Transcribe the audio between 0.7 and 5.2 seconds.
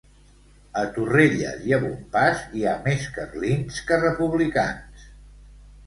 A Torrelles i a Bompàs, hi ha més carlins que republicans.